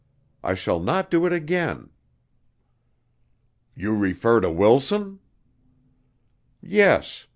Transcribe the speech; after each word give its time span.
I 0.43 0.55
shall 0.55 0.79
not 0.79 1.11
do 1.11 1.27
it 1.27 1.31
again." 1.31 1.91
"You 3.75 3.95
refer 3.95 4.41
to 4.41 4.49
Wilson?" 4.49 5.19
"Yes. 6.59 7.27